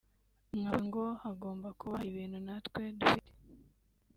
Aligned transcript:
Nkavuga 0.59 0.77
ngo 0.87 1.01
‘hagomba 1.23 1.67
kuba 1.79 1.93
hari 1.99 2.09
ibintu 2.11 2.37
natwe 2.47 2.81
dufite 2.99 3.31